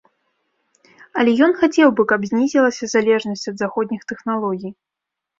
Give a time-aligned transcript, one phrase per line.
[1.23, 4.71] Але ён хацеў бы, каб знізілася залежнасць ад заходніх тэхналогій.